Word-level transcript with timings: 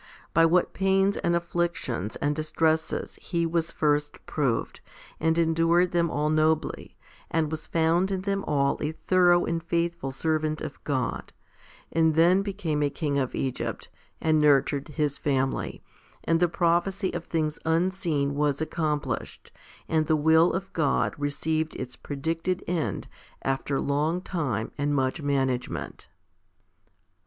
By 0.33 0.47
what 0.47 0.73
pains 0.73 1.15
and 1.17 1.35
afflictions 1.35 2.15
and 2.15 2.35
distresses 2.35 3.19
he 3.21 3.45
was 3.45 3.71
first 3.71 4.17
proved, 4.25 4.79
and 5.19 5.37
endured 5.37 5.91
them 5.91 6.09
all 6.09 6.31
nobly, 6.31 6.97
and 7.29 7.51
was 7.51 7.67
found 7.67 8.09
in 8.09 8.21
them 8.21 8.43
all 8.45 8.79
a 8.81 8.93
thorough 8.93 9.45
and 9.45 9.61
faithful 9.61 10.11
servant 10.11 10.59
of 10.59 10.83
God, 10.85 11.33
and 11.91 12.15
then 12.15 12.41
became 12.41 12.81
a 12.81 12.89
king 12.89 13.19
of 13.19 13.35
Egypt, 13.35 13.89
and 14.19 14.41
nurtured 14.41 14.87
his 14.87 15.19
family, 15.19 15.83
and 16.23 16.39
the 16.39 16.47
prophecy 16.47 17.11
of 17.13 17.25
things 17.25 17.59
unseen 17.63 18.33
was 18.33 18.59
accomplished, 18.59 19.51
and 19.87 20.07
the 20.07 20.15
will 20.15 20.51
of 20.51 20.73
God 20.73 21.13
received 21.19 21.75
its 21.75 21.95
predicted 21.95 22.63
end 22.65 23.07
after 23.43 23.79
long 23.79 24.19
time 24.19 24.71
and 24.79 24.95
much 24.95 25.21
management. 25.21 26.09